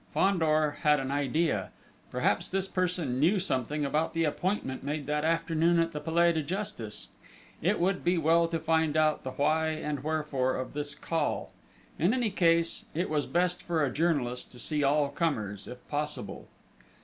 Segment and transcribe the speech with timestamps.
[0.15, 1.69] Fandor had an idea:
[2.09, 6.41] perhaps this person knew something about the appointment made that afternoon at the Palais de
[6.41, 7.09] Justice!
[7.61, 11.51] It would be well to find out the why and wherefore of this call.
[11.99, 16.47] In any case, it was best for a journalist to see all comers, if possible.